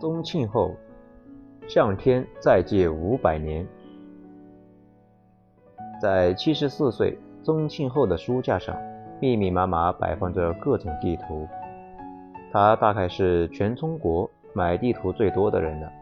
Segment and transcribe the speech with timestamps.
[0.00, 0.74] 宗庆后，
[1.68, 3.66] 向天再借五百年。
[6.00, 8.74] 在七十四岁宗庆后的书架上，
[9.20, 11.46] 密密麻麻摆放着各种地图。
[12.50, 15.92] 他大概是全中国买地图最多的人了。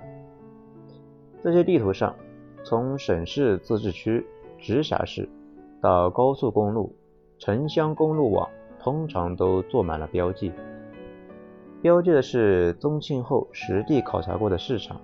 [1.43, 2.15] 这些地图上，
[2.62, 4.25] 从省市自治区、
[4.61, 5.29] 直辖市
[5.80, 6.95] 到高速公路、
[7.41, 10.53] 城乡公路网，通常都做满了标记。
[11.81, 15.01] 标记的是宗庆后实地考察过的市场。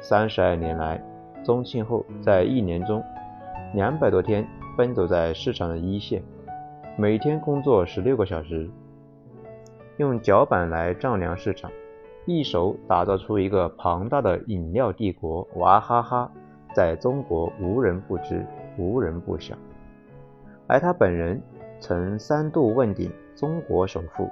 [0.00, 1.02] 三十二年来，
[1.42, 3.02] 宗庆后在一年中
[3.72, 6.22] 两百多天奔走在市场的一线，
[6.98, 8.68] 每天工作十六个小时，
[9.96, 11.70] 用脚板来丈量市场，
[12.26, 16.30] 一手打造出一个庞大的饮料帝国——娃哈哈，
[16.74, 18.44] 在中国无人不知，
[18.76, 19.56] 无人不晓。
[20.66, 21.40] 而他本人
[21.80, 24.28] 曾三度问鼎中国首富。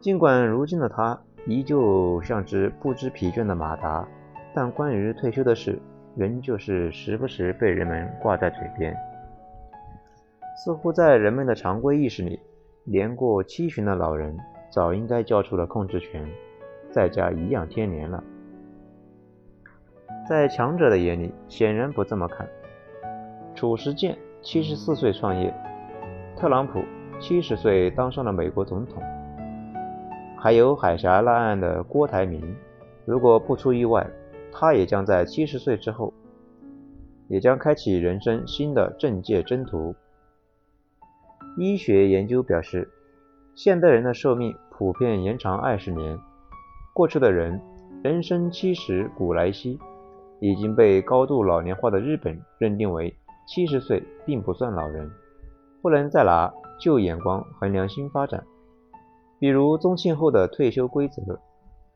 [0.00, 4.08] 尽管如今的他依旧像只不知疲倦的马达，
[4.54, 5.78] 但关于退休的事，
[6.16, 8.96] 仍旧是时不时被人们挂在嘴边。
[10.64, 12.40] 似乎在人们的常规意识里，
[12.84, 14.34] 年过七旬的老人
[14.70, 16.26] 早应该交出了控制权，
[16.90, 18.24] 在家颐养天年了。
[20.26, 22.48] 在强者的眼里，显然不这么看。
[23.54, 25.54] 褚时健七十四岁创业，
[26.38, 26.82] 特朗普
[27.18, 29.02] 七十岁当上了美国总统。
[30.42, 32.42] 还有海峡那岸的郭台铭，
[33.04, 34.06] 如果不出意外，
[34.50, 36.14] 他也将在七十岁之后，
[37.28, 39.94] 也将开启人生新的政界征途。
[41.58, 42.88] 医学研究表示，
[43.54, 46.18] 现代人的寿命普遍延长二十年。
[46.94, 47.60] 过去的人
[48.02, 49.78] 人生七十古来稀，
[50.40, 53.14] 已经被高度老年化的日本认定为
[53.46, 55.10] 七十岁并不算老人，
[55.82, 58.42] 不能再拿旧眼光衡量新发展。
[59.40, 61.40] 比如宗庆后的退休规则。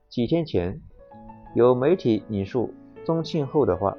[0.08, 0.80] 几天前，
[1.54, 2.72] 有媒体引述
[3.04, 3.94] 宗庆后的话：“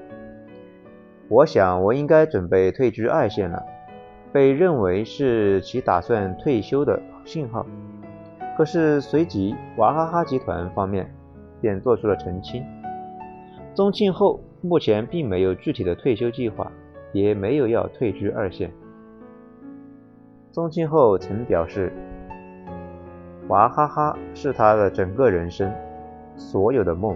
[1.30, 3.64] 我想我应该准备退居二线了。”
[4.34, 7.64] 被认为是其打算退休的信号。
[8.58, 11.14] 可是随即娃哈哈集团方面
[11.62, 12.66] 便做出了澄清：
[13.76, 16.72] 宗庆后目前并没有具体的退休计划，
[17.14, 18.72] 也没有要退居二线。
[20.52, 21.94] 宗庆后曾表示。
[23.48, 25.72] 娃哈哈是他的整个人生，
[26.36, 27.16] 所有的梦，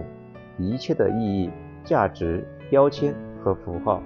[0.58, 1.50] 一切的意义、
[1.82, 4.00] 价值、标签和符号。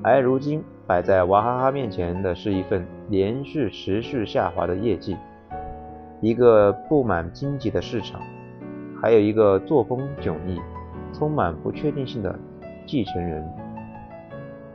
[0.00, 5.16] 而如今摆在娃哈哈面前的是一份连续持续下滑的业绩，
[6.20, 8.20] 一个布满荆棘的市场，
[9.02, 10.60] 还有一个作风迥异、
[11.12, 12.38] 充满不确定性的
[12.86, 13.44] 继承人。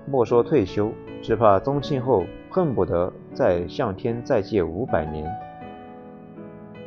[0.06, 0.92] 莫说退休，
[1.22, 5.26] 只怕宗庆后恨不得再向天再借五百年。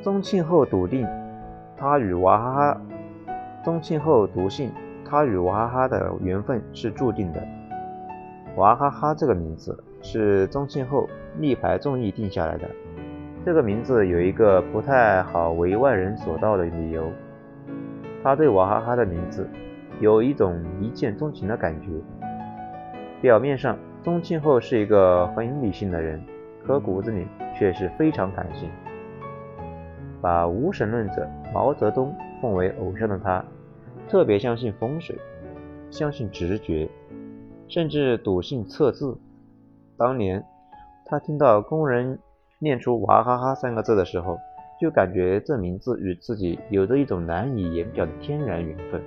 [0.02, 1.06] 宗庆后笃定，
[1.76, 2.80] 他与娃哈哈。
[3.62, 4.72] 宗庆后笃信，
[5.08, 7.40] 他与娃哈哈的缘分是注定的。
[8.56, 11.08] 娃哈哈这个名字是宗庆后
[11.38, 12.68] 力排众议定下来的。
[13.44, 17.04] 这个名字有一个不太好为外人所道的理由。
[18.24, 19.48] 他对娃哈哈的名字
[20.00, 21.86] 有一种一见钟情的感觉。
[23.20, 26.20] 表面上，宗庆后是一个很理性的人，
[26.66, 27.24] 可骨子里
[27.56, 28.68] 却是非常感性。
[30.22, 33.44] 把无神论者毛泽东奉为偶像的他，
[34.08, 35.18] 特别相信风水，
[35.90, 36.88] 相信直觉，
[37.66, 39.18] 甚至笃信测字。
[39.98, 40.44] 当年
[41.04, 42.16] 他听到工人
[42.60, 44.38] 念出“娃哈哈”三个字的时候，
[44.80, 49.02] 就感觉这名字与自己有着一种难以言表的天然缘分。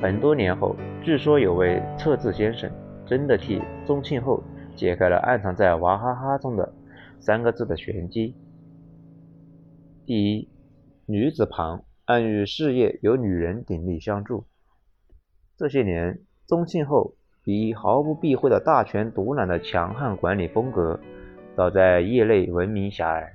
[0.00, 2.70] 很多年后，据说有位测字先生
[3.04, 4.42] 真的替宗庆后
[4.74, 6.72] 解开了暗藏在“娃哈哈”中的
[7.20, 8.34] 三个字的玄机。
[10.04, 10.48] 第一，
[11.06, 14.44] 女子旁暗喻事业有女人鼎力相助。
[15.56, 17.14] 这些年，宗庆后
[17.44, 20.98] 以毫不避讳的大权独揽的强悍管理风格，
[21.56, 23.28] 早在业内闻名遐迩。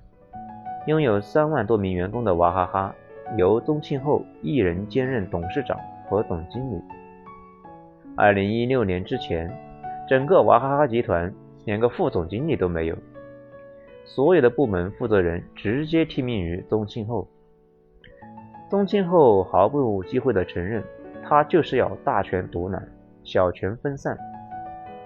[0.87, 2.95] 拥有三万多名员工的娃哈哈，
[3.37, 5.79] 由宗庆后一人兼任董事长
[6.09, 6.81] 和总经理。
[8.17, 9.49] 二零一六年之前，
[10.09, 12.97] 整个娃哈哈集团连个副总经理都没有。
[14.09, 17.27] 所有的部门负责人直接听命于宗庆后。
[18.69, 20.81] 宗庆后毫不忌讳地承认，
[21.21, 22.81] 他就是要大权独揽，
[23.23, 24.17] 小权分散。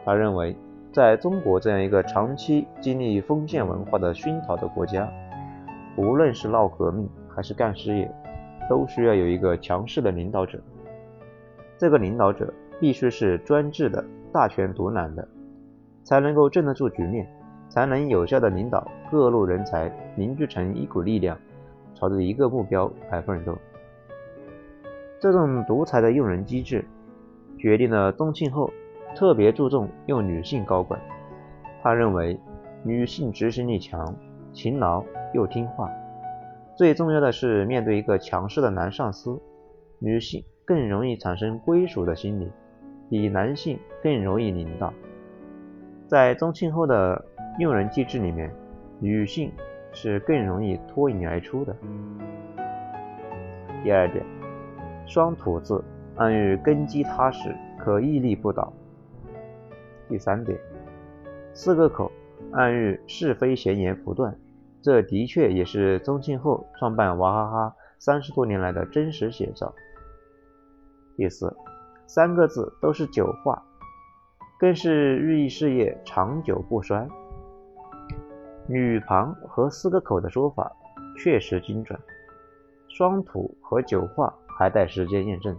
[0.06, 0.56] 他认为，
[0.94, 5.12] 在中国这样一个长期经历封建文化的熏陶的国家，
[5.98, 8.10] 无论是闹革命还是干事业，
[8.70, 10.62] 都需要有一个强势的领导者。
[11.76, 15.28] 这个领导者必须是专制的、大权独揽的，
[16.04, 17.28] 才能够镇得住局面。
[17.72, 21.38] 才能有效地领导各路人才凝聚成一股力量，
[21.96, 23.58] 朝着一个目标来奋斗。
[25.22, 26.84] 这种独裁的用人机制，
[27.58, 28.70] 决定了宗庆后
[29.16, 31.00] 特别注重用女性高管。
[31.82, 32.38] 他认为，
[32.84, 34.14] 女性执行力强、
[34.52, 35.02] 勤劳
[35.34, 35.90] 又听话。
[36.76, 39.40] 最重要的是，面对一个强势的男上司，
[40.00, 42.52] 女性更容易产生归属的心理，
[43.10, 44.94] 比男性更容易领导。
[46.08, 47.24] 在宗庆后的
[47.60, 48.52] 用人机制里面，
[49.00, 49.52] 女性
[49.92, 51.76] 是更容易脱颖而出的。
[53.84, 54.26] 第二点，
[55.06, 55.84] 双土字
[56.16, 58.72] 暗喻根基踏实，可屹立不倒。
[60.08, 60.58] 第三点，
[61.54, 62.12] 四个口
[62.52, 64.36] 暗喻是非闲言不断。
[64.82, 69.74] 这的确也是宗庆后创办娃哈哈三十多年来的真实写照。
[71.16, 71.56] 第四，
[72.08, 73.62] 三个字都是酒话，
[74.60, 77.08] 更是寓意事业长久不衰。
[78.68, 80.72] 女旁和四个口的说法
[81.18, 82.00] 确实精准，
[82.88, 85.56] 双土和九化还待时间验证。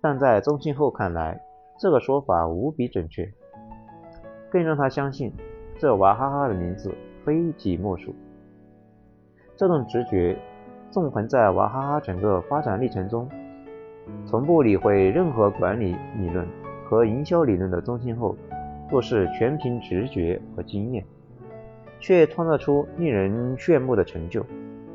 [0.00, 1.40] 但在宗庆后看来，
[1.78, 3.30] 这个说法无比准确，
[4.50, 5.32] 更让他相信
[5.78, 6.94] 这娃哈哈的名字。
[7.24, 8.14] 非己莫属。
[9.54, 10.34] 这种直觉
[10.90, 13.28] 纵横在娃哈哈整个发展历程中，
[14.24, 16.48] 从不理会任何管理理论
[16.88, 18.34] 和营销理论的宗庆后，
[18.88, 21.04] 做事全凭直觉和经验，
[22.00, 24.44] 却创造出令人炫目的成就，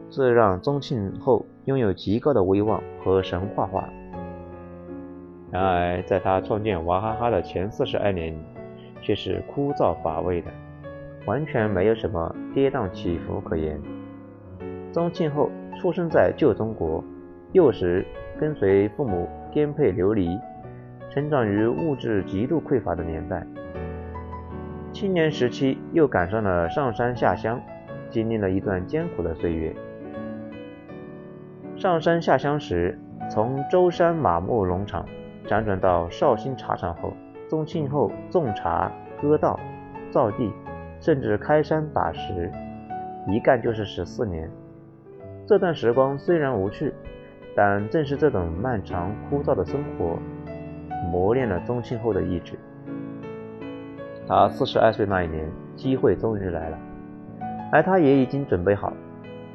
[0.10, 3.90] 这让宗庆后拥有极高的威望和神话化。
[5.52, 8.36] 然而，在他创建娃哈哈的前四十二年，
[9.02, 10.52] 却是枯燥乏味的。
[11.26, 13.80] 完全没有什么跌宕起伏可言。
[14.92, 17.04] 宗庆后出生在旧中国，
[17.54, 18.06] 幼时
[18.38, 20.38] 跟随父母颠沛流离，
[21.10, 23.46] 成长于物质极度匮乏的年代。
[24.94, 27.60] 青年时期又赶上了上山下乡，
[28.12, 29.76] 经历了一段艰苦的岁月。
[31.76, 32.98] 上山下乡时，
[33.28, 35.04] 从舟山马木农场
[35.48, 37.12] 辗转到绍兴茶厂后，
[37.50, 39.60] 宗庆后种茶、割稻、
[40.12, 40.52] 造地。
[41.00, 42.50] 甚至开山打石，
[43.28, 44.50] 一干就是十四年。
[45.46, 46.94] 这段时光虽然无趣，
[47.54, 50.18] 但正是这种漫长枯燥的生活，
[51.12, 52.58] 磨练了宗庆后的意志。
[54.28, 56.78] 他四十二岁那一年，机会终于来了，
[57.72, 58.94] 而他也已经准备好。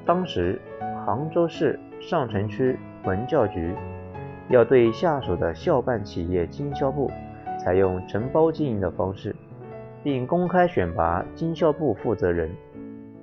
[0.04, 0.60] 当时，
[1.04, 3.74] 杭州市上城区文教局
[4.48, 7.10] 要对下属的校办企业经销部
[7.58, 9.34] 采用承包经营的方式。
[10.04, 12.48] 并公开选拔经销部负责人。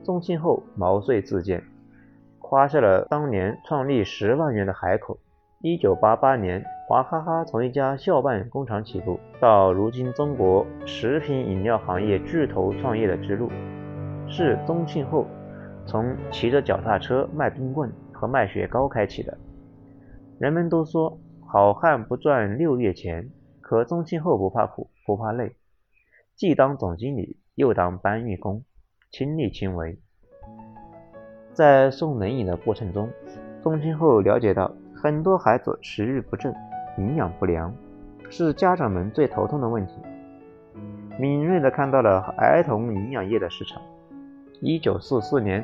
[0.04, 1.64] 宗庆后毛遂自荐，
[2.40, 5.18] 夸下了当年创立十万元的海口。
[5.68, 13.50] 一九八八年，娃哈哈从一家校办工厂起步，到如今中国食品饮料行业巨头创业的之路，
[14.28, 15.26] 是宗庆后
[15.88, 19.36] 从骑着脚踏车卖冰棍和卖雪糕开启的。
[20.38, 21.18] 人们都说
[21.48, 25.56] 好汉不赚六月钱，可宗庆后不怕苦，不怕累。
[26.36, 28.64] 既当总经理，又当搬运工，
[29.10, 29.98] 亲力亲为。
[31.54, 33.10] 在送冷饮的过程中，
[33.64, 34.72] 宗庆后了解到，
[35.06, 36.52] 很多孩子食欲不振、
[36.98, 37.72] 营养不良，
[38.28, 40.00] 是家长们最头痛的问题。
[41.20, 43.80] 敏锐地看到了儿童营养液的市场。
[44.62, 45.64] 一九四四年，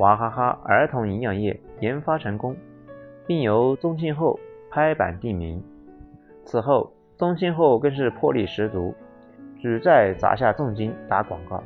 [0.00, 2.56] 娃哈哈儿童营养液研发成功，
[3.26, 5.62] 并由宗庆后拍板定名。
[6.46, 8.94] 此后，宗庆后更是魄力十足。
[9.60, 11.62] 只在砸下重金打广告，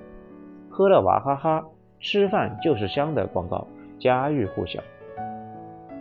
[0.69, 1.65] 喝了娃哈哈，
[2.01, 3.65] 吃饭就是香的广告
[3.97, 4.81] 家喻户晓，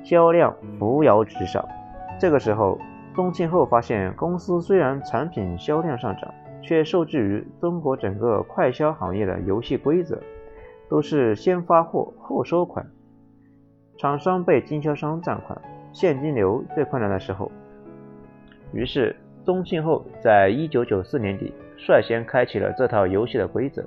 [0.06, 1.68] 销量扶摇直上。
[2.18, 2.80] 这个时候，
[3.14, 10.18] 宗庆后发现，公司虽然产品销量上涨，却受制于中国整个快销行业的游戏规则，
[10.88, 12.86] 都是先发货后收款，
[13.98, 15.60] 厂商被经销商占款，
[15.92, 17.52] 现金流最困难的时候。
[18.72, 21.52] 于是，宗庆后在一九九四年底。
[21.78, 23.84] 率先开启了这套游戏的规则，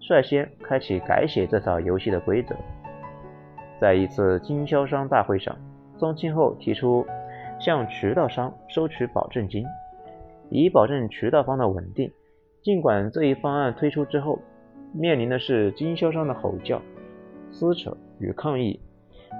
[0.00, 2.56] 率先开启改写这套游戏的规则。
[3.80, 5.56] 在一次经销商大会上，
[5.96, 7.06] 宗庆后提出
[7.58, 9.64] 向渠道商收取保证金，
[10.50, 12.10] 以保证渠道方的稳定。
[12.62, 14.38] 尽管这一方案推出之后，
[14.92, 16.80] 面临的是经销商的吼叫、
[17.52, 18.80] 撕扯与抗议，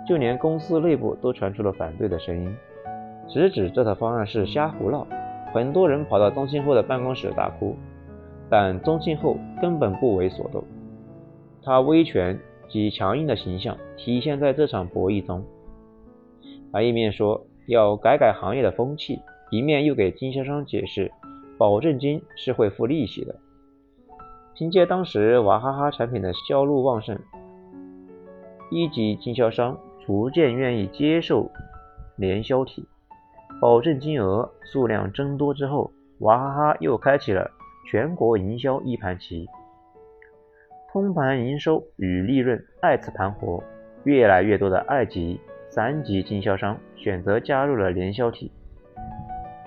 [0.06, 2.56] 就连公司内部都传出了反对的声音，
[3.28, 5.06] 直指这套方案是瞎胡闹。
[5.52, 7.74] 很多人跑到宗庆后的办公室大哭，
[8.50, 10.62] 但宗庆后根本不为所动。
[11.62, 15.44] 他威权 及强硬的形象体现在这场博弈中。
[16.72, 19.18] 他一面说要改改行业的风气，
[19.50, 21.10] 一面又给经销商解释，
[21.58, 23.34] 保证金是会付利息的。
[24.54, 27.18] 凭借当时娃哈哈产品的销路旺盛，
[28.70, 31.50] 一级经销商逐渐愿意接受
[32.16, 32.84] 联销体，
[33.60, 37.50] 保证金额、数量增多之后，娃哈哈又开启了
[37.90, 39.46] 全国营销一盘棋，
[40.96, 43.62] 通盘营收与利润再次盘活，
[44.04, 45.38] 越来越多的二级、
[45.68, 48.50] 三级经销商选择加入了联销体，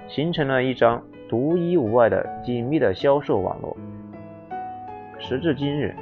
[0.08, 3.78] 形成了一张独一无二的紧密的销售网络。
[5.20, 5.96] 时至今日。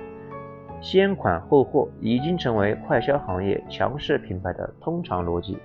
[0.80, 5.58] 先款后货已经成为快销行业强势品牌的通常逻辑，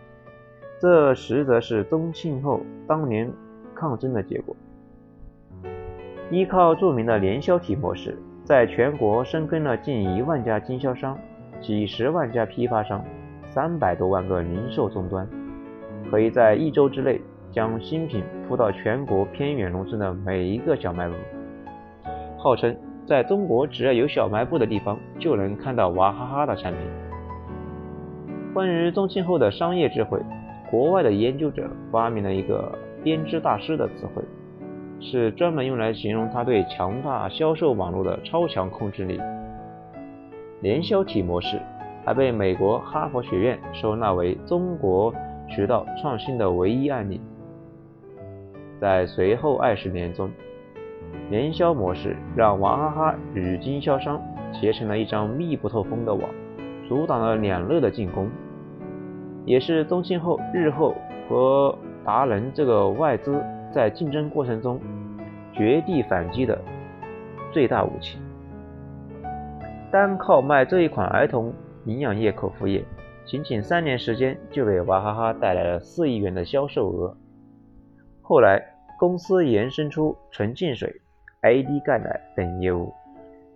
[0.81, 3.31] 这实则是宗庆后当年
[3.77, 4.57] 抗争的结果。
[6.33, 11.17] 依靠著名的联销体模式，在全国深耕了近一万家经销商、
[11.61, 13.05] 几十万家批发商、
[13.47, 15.27] 三百多万个零售终端，
[16.11, 17.21] 可以在一周之内
[17.53, 21.15] 将新品铺到全国偏远农村的每一个小卖部，
[22.37, 22.77] 号称。
[23.05, 26.81] 在中国，只要有小卖部的地方，就能看到娃哈哈的产品。
[28.55, 30.21] 关于宗庆后的商业智慧，
[30.71, 32.73] 国外的研究者发明了一个
[33.03, 34.23] “编织大师”的词汇，
[35.03, 39.21] 是专门用来形容他对强大销售网络的超强控制力。
[40.61, 41.61] 联销体模式
[42.05, 45.13] 还被美国哈佛学院收纳为中国
[45.49, 47.21] 渠道创新的唯一案例。
[48.81, 50.31] 在随后二十年中。
[51.31, 54.21] 联销模式让娃哈哈与经销商
[54.61, 56.29] 结成了一张密不透风的网，
[56.89, 58.31] 阻挡了两乐的进攻，
[59.45, 60.95] 也是宗庆后日后
[61.29, 64.81] 和达能这个外资在竞争过程中
[65.53, 66.61] 绝地反击的
[67.51, 68.19] 最大武器。
[69.91, 71.53] 单靠卖这一款儿童
[71.87, 72.85] 营养液口服液，
[73.25, 77.17] 仅仅三年时间就给娃哈哈带来了四亿元的销售额。
[78.21, 78.63] 后来
[78.99, 81.01] 公司延伸出纯净水。
[81.43, 82.95] AD 钙奶等业务，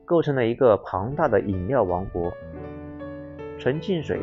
[0.04, 2.32] 构成了一个庞大的饮料王国。
[3.61, 4.18] 纯净水、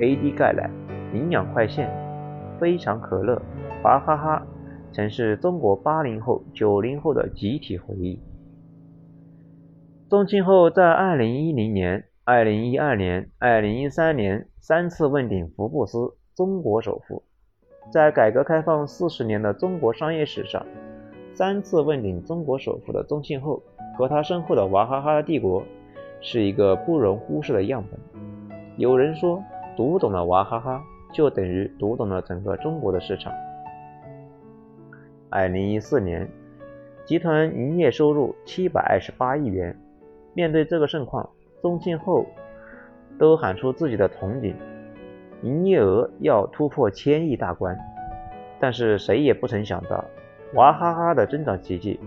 [0.00, 0.68] AD 钙奶、
[1.14, 1.88] 营养快线、
[2.58, 3.40] 非常可乐、
[3.84, 4.42] 娃哈哈，
[4.96, 8.18] 曾是中国八零后、九零后的集体回忆。
[10.08, 17.22] 宗庆后在二零一零年、二零一二年、二零一三年三次问鼎福布斯中国首富，
[17.92, 20.64] 在改革开放四十年的中国商业史上。
[21.34, 23.62] 三次问鼎中国首富的宗庆后
[23.98, 25.62] 和他身后的娃哈哈帝国，
[26.22, 28.00] 是一个不容忽视的样本。
[28.78, 29.44] 有人说，
[29.76, 33.30] 读懂了娃哈哈，就等于读懂了整个中国的市场。
[35.28, 36.28] 二零一四年，
[37.04, 39.76] 集团营业收入七百二十八亿元。
[40.34, 41.28] 面对这个盛况，
[41.60, 42.26] 宗庆后
[43.18, 44.54] 都喊出自己的憧憬：
[45.42, 47.76] 营业额要突破千亿大关。
[48.60, 50.04] 但是谁也不曾想到。
[50.54, 51.98] 娃哈哈的增长奇迹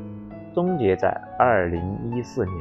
[0.56, 2.56] 终结在二零一四年、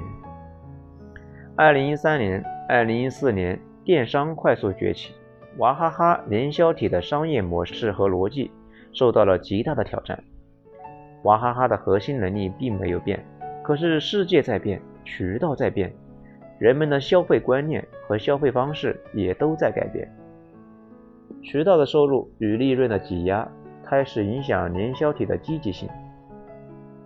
[1.54, 5.14] 二零一三年、二零一四年，电商快速崛起，
[5.58, 8.50] 娃哈哈联销体的商业模式和逻辑
[8.92, 10.22] 受到了极大的挑战。
[11.22, 13.24] 娃哈哈的核心能力并没有变，
[13.62, 15.92] 可是世界在变，渠道在变，
[16.58, 20.10] 人们的消费观念和消费方式也都在改变，
[21.42, 23.48] 渠道的收入与利润的挤压。
[23.84, 25.88] 开始影响联销体的积极性。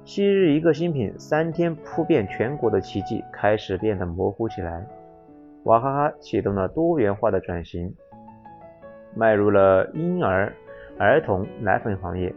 [0.04, 4.84] 昔日一个新品三天铺遍全国的奇迹开始变得模糊起来。
[5.62, 7.94] 娃哈哈启动了多元化的转型，
[9.14, 10.52] 迈入了婴儿、
[10.98, 12.34] 儿童奶粉行业，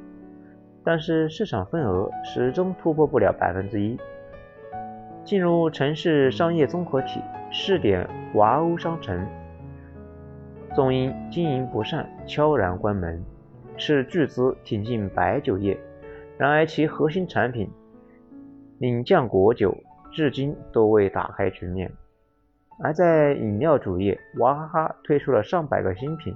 [0.86, 4.00] 但是市场份额始终突破不了百分之一。
[5.24, 7.20] 进入城市商业综合体
[7.52, 9.28] 试点娃欧商城，
[10.76, 13.22] 纵因经营不善，悄然关门。
[13.78, 15.78] 斥巨资挺进白酒业，
[16.38, 17.70] 然而其核心产品
[18.78, 19.76] 领酱果酒
[20.14, 21.92] 至今都未打开局面。
[22.82, 26.34] 而在饮料主业，娃哈哈推出了上百个新品，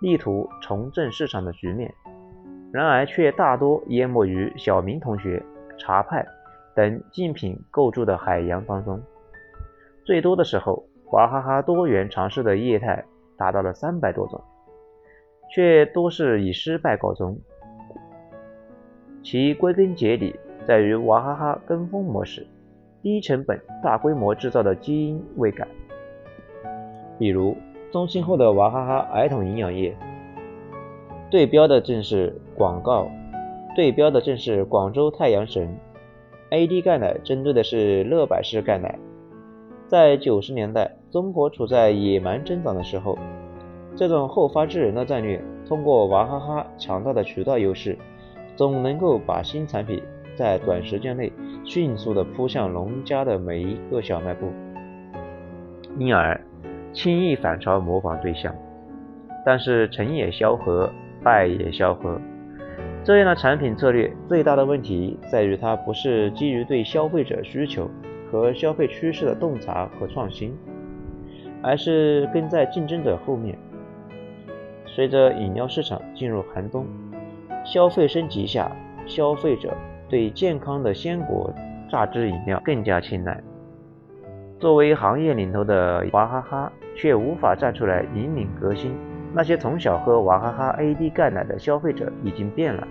[0.00, 1.94] 力图重振市场的局面，
[2.72, 5.42] 然而却大多淹没于小明同学、
[5.78, 6.26] 茶派
[6.74, 9.00] 等竞品构筑的海洋当中。
[10.04, 13.04] 最多的时候，娃哈哈多元尝试的业态
[13.36, 14.40] 达到了三百多种。
[15.52, 17.36] 却多是以失败告终。
[19.20, 22.46] 其归根结底在于娃哈哈跟风模式，
[23.02, 25.66] 低成本大规模制造的基因未改。
[27.18, 27.56] 比如
[27.90, 29.92] 中兴后的娃哈哈儿童营养液，
[31.32, 33.10] 对标的正是广告，
[33.74, 35.74] 对标的正是广州太阳神。
[36.50, 38.98] AD 钙奶针对的是乐百氏钙奶。
[39.88, 43.16] 在九十年代，中国处在野蛮增长的时候。
[43.96, 47.96] 这种后发制人的战略，通过娃哈哈强大的渠道优势，
[48.56, 50.02] 总能够把新产品
[50.36, 51.32] 在短时间内
[51.64, 54.52] 迅速地扑向农家的每一个小卖部。
[55.98, 56.38] 因而，
[56.92, 58.54] 轻易反超模仿对象。
[59.46, 60.92] 但是成也萧何，
[61.24, 62.20] 败也萧何。
[63.02, 67.90] 这样的产品策略最大的问题在于，它不是基于对消费者需求
[68.30, 70.54] 和消费趋势的洞察和创新，
[71.62, 73.58] 而是跟在竞争者后面。
[74.86, 76.86] 随着饮料市场进入寒冬，
[77.64, 78.70] 消费升级下，
[79.06, 79.74] 消费者
[80.08, 81.50] 对健康的鲜果
[81.88, 83.40] 榨汁饮料更加青睐。
[84.58, 88.92] 作为行业领头的娃哈哈，却无法站出来引领革新。
[89.32, 92.86] 那些从小喝娃哈哈 AD 钙奶的消费者已经变了，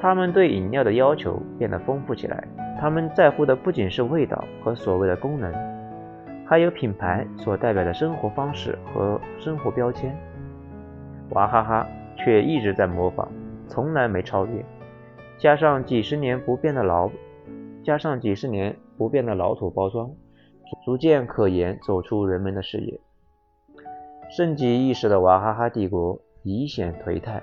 [0.00, 2.42] 他们对饮料的要求变得丰富起来。
[2.80, 5.52] 他们在乎的不仅是味道和所谓的功能，
[6.46, 10.16] 还有品牌所代表的生活方式和生活标签。
[11.30, 11.86] 娃哈哈
[12.16, 13.28] 却一直在模仿，
[13.68, 14.64] 从来没超越。
[15.38, 17.10] 加上几十年不变的老，
[17.82, 20.10] 加上几十年不变的老土包装，
[20.84, 22.98] 逐渐可言走出人们的视野。
[24.36, 27.40] 盛极一时的娃哈哈帝国已显颓态，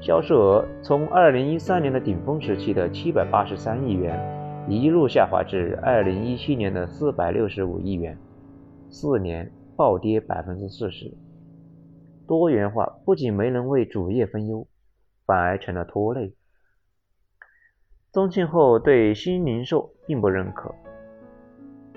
[0.00, 4.18] 销售额从2013年的顶峰时期的783亿元，
[4.68, 8.18] 一路下滑至2017年的465亿元，
[8.90, 11.14] 四年暴跌40%。
[12.26, 14.66] 多元化不仅没能为主业分忧，
[15.24, 16.34] 反而成了拖累。
[18.10, 20.74] 宗庆后对新零售并不认可。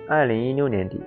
[0.07, 1.01] 2016年底。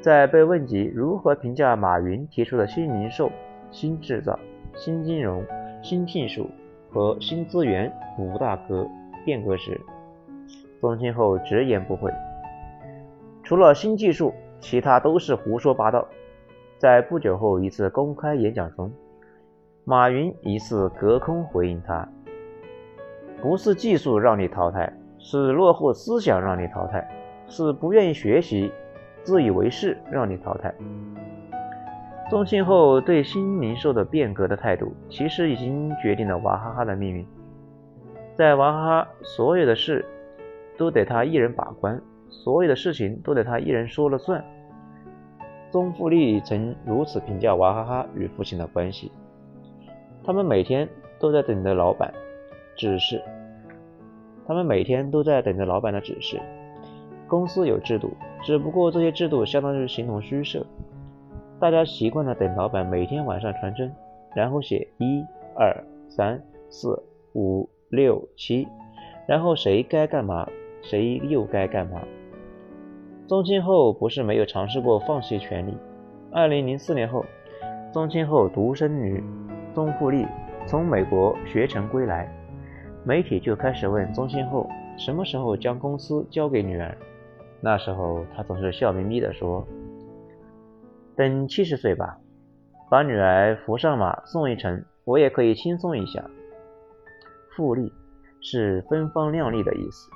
[0.00, 3.30] 在被问及如何评价马云提出的新零售、
[3.72, 4.38] 新制造、
[4.74, 5.44] 新金融、
[5.82, 6.48] 新技术
[6.92, 8.86] 和新资源五大革
[9.24, 9.80] 变革时，
[10.80, 12.12] 宗庆后直言不讳
[13.42, 16.06] ：“除了新技术，其他都是胡说八道。”
[16.78, 18.92] 在不久后一次公开演讲中，
[19.84, 22.06] 马云疑似隔空回应他
[23.42, 27.08] ：“不是技术让你淘汰，是落后思想让你淘汰，
[27.48, 28.70] 是不愿意学习。”
[29.26, 30.72] 自以为是，让你淘汰。
[32.30, 37.26] 宗庆后对新零售的变革的态度，其实已经决定了娃哈哈的命运。
[38.36, 40.04] 在娃哈哈，所有的事
[40.78, 44.44] 都得他一人把关，所有的事情都得他一人说了算。
[45.72, 49.10] 宗馥莉曾如此评价娃哈哈与父亲的关系：
[50.24, 52.14] 他们每天都在等着老板
[52.76, 53.20] 指示，
[54.46, 56.40] 他们每天都在等着老板的指示。
[57.28, 58.12] 公司有制度，
[58.42, 60.64] 只不过这些制度相当于形同虚设。
[61.58, 63.90] 大家习惯了等老板每天晚上传真，
[64.34, 65.74] 然后写一、二、
[66.08, 67.02] 三、四、
[67.34, 68.68] 五、六、七，
[69.26, 70.48] 然后谁该干嘛，
[70.82, 72.00] 谁又该干嘛。
[73.26, 75.74] 宗庆后不是没有尝试过放弃权力。
[76.30, 77.24] 二零零四年后，
[77.90, 79.24] 宗庆后独生女
[79.74, 80.26] 宗馥莉
[80.66, 82.30] 从美国学成归来，
[83.02, 86.96] 媒体就开始问宗庆后什么时候将公司交给女儿。
[87.60, 89.66] 那时候，他总是笑眯眯地说
[91.16, 92.18] ：“等七十岁吧，
[92.90, 96.22] 把女儿扶上马送一程，我也可以轻松一下。”
[97.56, 97.90] 富丽
[98.40, 100.10] 是芬芳亮丽的意思，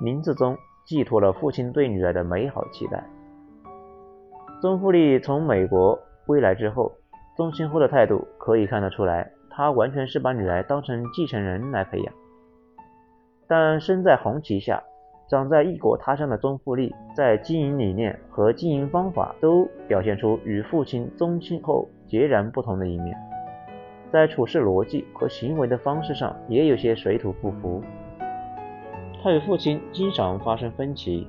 [0.00, 3.02] 名字中寄托了父亲对女儿的美好期待。
[4.60, 6.92] 宗馥莉从美国归来之后，
[7.36, 12.14] 宗庆后的态度可以看得出来，他完全是把女儿当成继承人来培养。
[13.46, 14.82] 但身在红旗下。
[15.32, 23.16] 长在异国他乡的宗馥莉，在经营理念和经营方法都表现出与父亲宗庆后截然不同的一面，
[24.12, 27.82] 在处事逻辑和行为的方式上也有些水土不服。
[29.22, 31.26] 他与父亲经常发生分歧，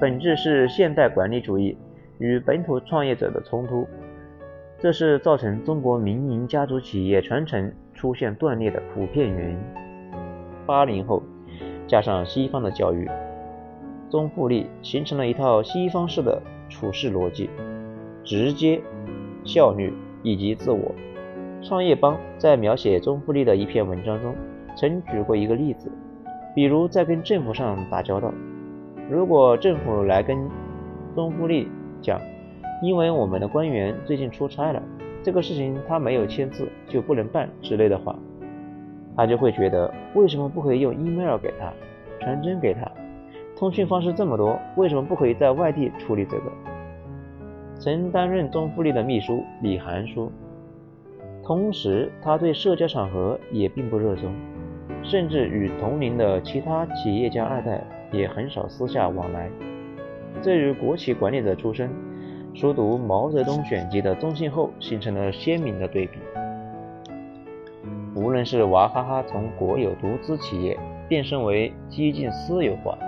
[0.00, 1.78] 本质是现代管理主义
[2.18, 3.86] 与本土创业者的冲突，
[4.76, 9.58] 这是造成中国民营家族企业传承出现断裂的普遍原因。
[10.66, 11.22] 八零后。
[11.88, 13.10] 加上西方的教育，
[14.10, 17.48] 宗馥莉形成了一套西方式的处事逻辑，
[18.22, 18.80] 直接、
[19.42, 20.94] 效率以及自我。
[21.62, 24.34] 创业邦在描写宗馥莉的一篇文章中，
[24.76, 25.90] 曾举过一个例子，
[26.54, 28.32] 比如在跟政府上打交道，
[29.10, 30.36] 如果政府来跟
[31.14, 31.68] 宗馥莉
[32.02, 32.20] 讲，
[32.82, 34.82] 因为我们的官员最近出差了，
[35.22, 38.16] 这个事情他没有签字就不能办之类的话。
[39.18, 41.72] 他就会觉得，为什么不可以用 email 给他，
[42.20, 42.88] 传真给他？
[43.56, 46.52] 通讯方式这么多，为什么不可以在外地处理这个？
[47.80, 50.30] 曾担任宗馥莉的秘书李涵说，
[51.42, 54.32] 同时他对社交场合也并不热衷，
[55.02, 59.50] 甚至与同龄的其他企业家二代也很少私下往来。
[60.40, 61.90] 这与国企管理者出身、
[62.54, 66.20] 熟读毛泽东选集的宗庆后形成了鲜明的对比。
[68.18, 70.76] 无论是娃哈哈从国有独资企业
[71.08, 72.98] 变身为激进私有化，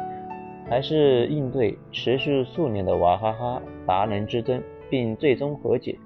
[0.68, 5.98] 还是应对持续数年的娃哈哈达人之争并最终和解。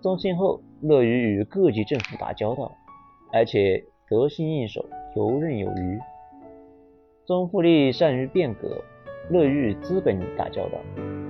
[0.00, 2.72] 宗庆后乐于与各级政府打交道，
[3.32, 5.98] 而且得心应手、游刃有余。
[7.24, 8.82] 宗馥莉善于变革，
[9.30, 10.78] 乐于与资本打交道。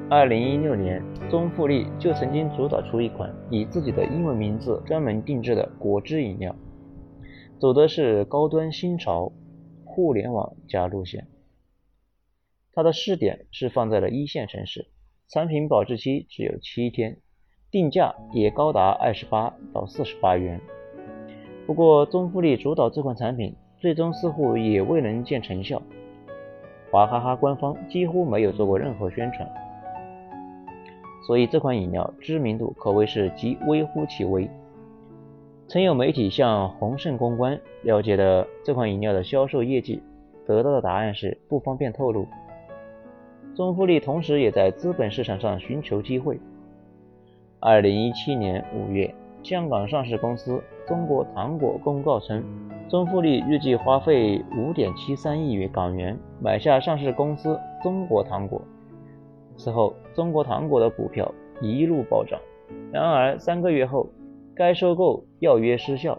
[0.08, 6.54] 二零一六年，宗馥莉就曾经主导出一款以自己的英文名字专门定制的果汁饮料，
[7.62, 9.30] 走的是高端新潮、
[9.84, 11.28] 互联网加路线。
[12.72, 14.88] 它的试点是放在了一线城市，
[15.28, 17.18] 产品保质期只有七天。
[17.70, 20.60] 定价也高达二十八到四十八元。
[21.64, 25.80] 不过，中富力主导这款产品，最终似乎也未能见成效。
[26.90, 29.48] 娃哈哈官方几乎没有做过任何宣传，
[31.28, 34.50] 所以这款饮料知名度可谓是极微乎其微。
[35.72, 40.02] 曾有媒体向宏盛公关了解的这款饮料的销售业绩，
[40.46, 42.28] 得到的答案是不方便透露。
[43.54, 46.38] 中富力同时也在资本市场上寻求机会。
[47.58, 52.44] 二零一七年五月，香港上市公司中国糖果公告称，
[52.86, 58.60] 中富力预计花费五点七三亿元港元买下上市公司中国糖果。
[59.56, 61.32] 此后，中国糖果的股票
[61.62, 62.38] 一路暴涨。
[62.92, 64.06] 然而，三个月后，
[64.62, 66.16] 该收购要约失效，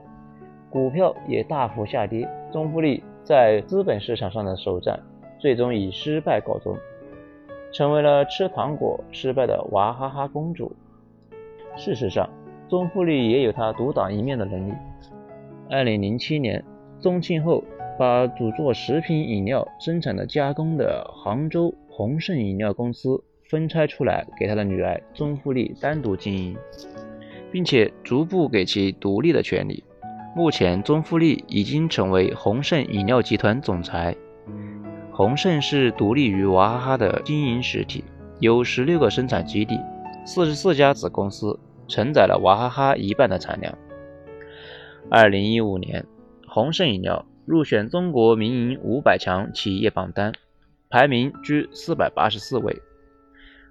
[0.70, 2.28] 股票也大幅下跌。
[2.52, 5.00] 中富力在资本市场上的首战，
[5.40, 6.76] 最终以失败告终，
[7.72, 10.76] 成为了吃糖果失败的娃哈哈公主。
[11.78, 12.30] 事实上，
[12.68, 14.74] 宗馥莉也有他独当一面的能力。
[15.70, 16.62] 二零零七年，
[17.00, 17.64] 宗庆后
[17.98, 26.58] 把主做食品饮料生产的加工的杭州宏盛饮料公司分拆出来，给他的女儿宗馥莉单独经营，
[27.54, 29.84] 并且逐步给其独立的权利。
[30.36, 34.16] 目前，宗馥莉已经成为宏盛饮料集团总裁。
[35.12, 38.04] 宏盛是独立于娃哈哈的经营实体，
[38.40, 39.80] 有十六个生产基地。
[40.26, 43.78] 四十四家子公司承载了娃哈哈一半的产量。
[45.12, 46.08] 二零一五年，
[46.48, 50.34] 宏盛饮料入选中国民营五百强企业榜单，
[50.90, 52.82] 排名居四百八十四位。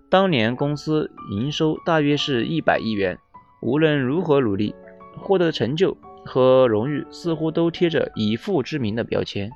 [0.09, 3.19] 当年公司营收大约是一百亿元，
[3.63, 4.75] 无论如何努力，
[5.17, 9.51] 获得的成就和荣誉似乎都贴着以父之名的标签。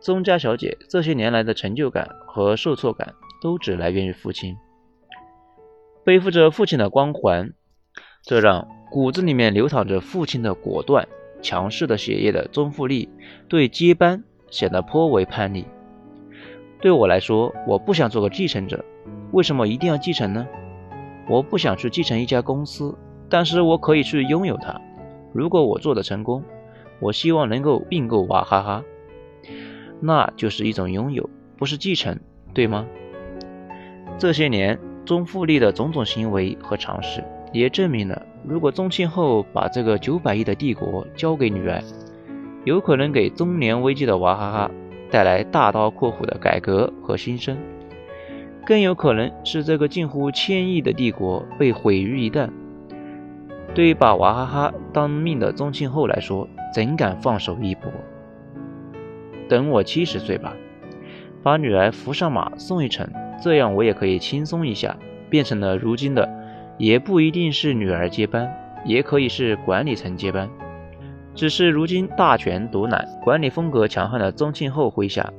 [0.00, 4.54] 宗家小姐这些年来的成就感和受挫感，都只来源于父亲。
[6.04, 7.54] 背负着父亲的光环，
[8.22, 11.08] 这让骨子里面流淌着父亲的果断、
[11.40, 13.08] 强势的血液的宗馥莉
[13.48, 15.64] 对接班显得颇为叛逆。
[16.82, 18.84] 对我来说，我不想做个继承者。
[19.32, 20.46] 为什么一定要继承呢？
[21.28, 22.94] 我不想去继承一家公司，
[23.28, 24.80] 但是我可以去拥有它。
[25.32, 26.42] 如果我做的成功，
[27.00, 28.84] 我希望能够并购娃哈哈，
[30.00, 32.18] 那就是一种拥有，不是继承，
[32.52, 32.86] 对吗？
[34.18, 34.78] 这些年。
[35.06, 41.78] 宗馥莉的种种行为和尝试，也证明了，如果宗庆后把这个九百亿的帝国交给女儿，
[42.64, 44.70] 有可能给中年危机的娃哈哈
[45.10, 47.54] 带来大刀阔斧的改革和新生，
[48.66, 52.48] 更有可能是这个近乎千亿的帝国被毁于一旦。
[53.74, 57.90] 对于把娃哈哈当命的宗庆后来说，怎敢放手一搏？
[59.48, 60.54] 等我七十岁吧，
[61.42, 63.06] 把女儿扶上马送一程。
[63.42, 64.96] 这样我也可以轻松一下，
[65.28, 66.26] 变成了如今的，
[66.78, 68.50] 也不一定是女儿接班，
[68.86, 70.48] 也可以是管理层接班。
[71.34, 75.32] 只是如今大权独揽、管理风格强悍的宗庆后麾下，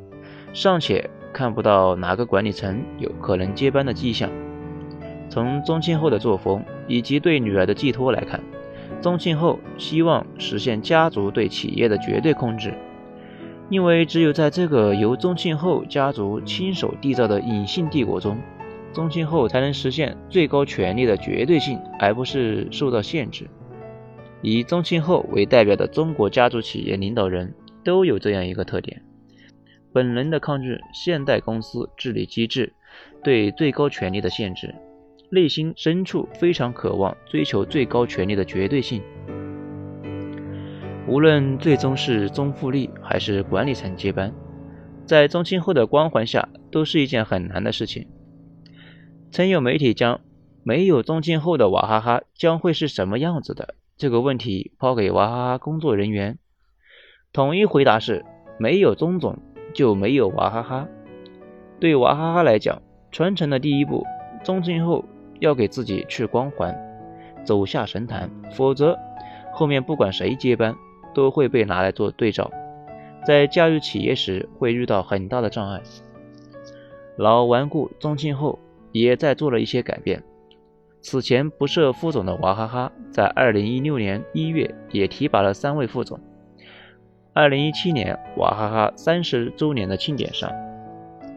[0.54, 4.30] 尚且看不到哪个管理层有可能接班的迹象。
[5.30, 8.42] 从宗庆后的作风以及对女儿的寄托来看，
[9.02, 12.74] 宗庆后希望实现家族对企业的绝对控制。
[13.70, 18.38] 因为只有在这个由宗庆后家族亲手缔造的隐性帝国中，
[18.94, 23.50] 宗庆后才能实现最高权力的绝对性，而不是受到限制。
[24.42, 29.02] 以宗庆后为代表的中国家族企业领导人都有这样一个特点：
[29.96, 32.74] 本能的抗拒现代公司治理机制
[33.24, 34.76] 对最高权力的限制，
[35.30, 39.02] 内心深处非常渴望追求最高权力的绝对性。
[41.08, 44.34] 无论最终是宗馥莉还是管理层接班，
[45.06, 48.06] 在宗庆后的光环下，都是一件很难的事情。
[49.32, 50.20] 曾有媒体将
[50.62, 56.38] 没有宗庆后的娃哈哈将会是什么样子的这个问题抛给娃哈哈工作人员，
[57.32, 58.26] 统一回答是：
[58.60, 59.40] 没有宗总
[59.76, 60.88] 就没有娃哈哈。
[61.80, 64.04] 对娃哈哈来讲，传承的第一步，
[64.44, 65.06] 宗庆后
[65.40, 66.76] 要给自己去光环，
[67.44, 68.98] 走下神坛，否则
[69.54, 70.74] 后面不管谁接班。
[71.14, 72.52] 都会被拿来做对照，
[73.26, 75.82] 在驾驭企业时会遇到很大的障碍。
[77.16, 78.60] 老顽固宗庆后
[78.92, 80.22] 也在做了一些改变，
[81.00, 86.20] 此前不设副总的娃哈哈，在二零一六年一月也提拔了三位副总。
[87.36, 90.50] 二零一七年，娃哈哈三十周年的庆典上，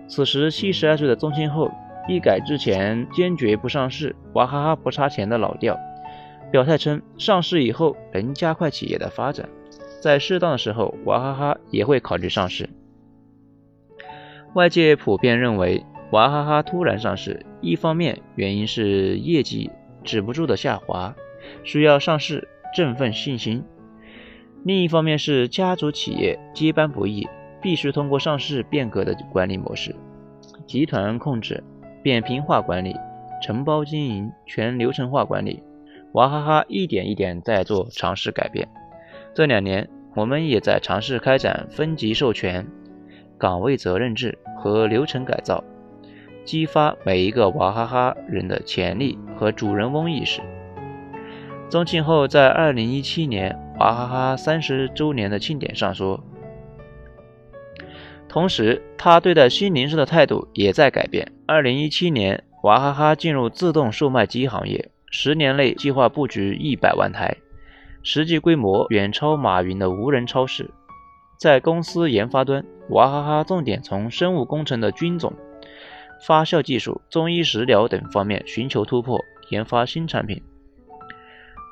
[0.07, 1.73] 此时七十二岁的宗庆后
[2.07, 5.77] 一改之前坚决不上市、娃哈哈不差钱的老调，
[6.53, 9.49] 表态称上市以后能加快企业的发展，
[10.01, 12.71] 在适当的时候，娃哈哈也会考虑上市。
[14.55, 19.69] 外界普遍认为，娃哈哈突然上市，一方面原因是业绩
[20.05, 21.17] 止不住的下滑，
[21.65, 23.65] 需要上市振奋信心。
[24.69, 27.27] 另一方面是家族企业接班不易，
[27.63, 29.97] 必须通过上市变革的管理模式，
[30.67, 31.65] 集团控制、
[32.03, 32.95] 扁平化管理、
[33.43, 35.63] 承包经营、全流程化管理。
[36.13, 38.69] 娃哈哈一点一点在做尝试改变。
[39.33, 42.67] 这两年，我们也在尝试开展分级授权、
[43.39, 45.65] 岗位责任制和流程改造，
[46.45, 50.43] 激发每一个娃哈哈人的潜力和主人翁意识。
[51.69, 56.25] 宗庆后在二零一七年娃哈哈三十周年的庆典上说，
[58.27, 61.31] 同时他对待新零售的态度也在改变。
[61.47, 67.37] 二零一七年，娃哈哈进入自动售卖机行业，十年内计划布局一百万台，
[68.03, 70.71] 实际规模远超马云的无人超市。
[71.39, 75.35] 在公司研发端，娃哈哈重点从生物工程的菌种、
[76.27, 80.43] 发酵技术、中医食疗等方面寻求突破，研发新产品。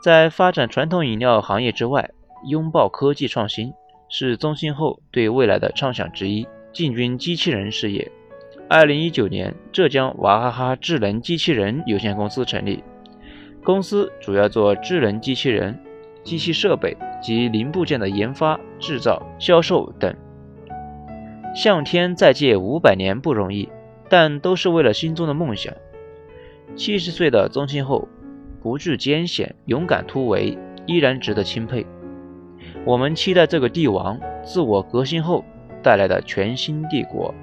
[0.03, 2.11] 在发展传统饮料行业之外，
[2.47, 3.73] 拥抱科技创新
[4.09, 6.47] 是宗庆后对未来的畅想之一。
[6.73, 8.13] 进军机器人事业。
[8.69, 12.85] 二零一九年，浙江娃哈哈智能机器人有限公司成立，
[13.65, 15.81] 公司主要做智能机器人、
[16.23, 20.15] 机器设备及零部件的研发、制造、销售等。
[21.55, 23.71] 向天再借五百年不容易，
[24.11, 25.73] 但都是为了心中的梦想。
[26.77, 28.07] 七十岁的宗庆后。
[28.63, 31.87] 不惧艰险，勇敢突围，依然值得钦佩。
[32.85, 35.45] 我们期待这个帝王自我革新后
[35.83, 37.35] 带来的全新帝国。